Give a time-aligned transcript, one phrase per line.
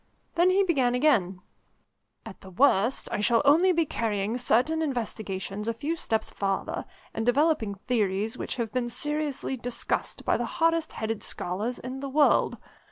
[0.33, 1.41] Then he began again:
[2.25, 7.23] "At the worst I shall only be carrying certain investigations a few steps farther, and
[7.23, 12.57] developing theories which have been seriously discussed by the hardest headed scholars in the world.